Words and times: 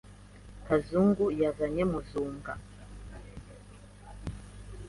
Kazungu 0.67 1.25
yazanye 1.41 1.83
muzunga 1.91 2.51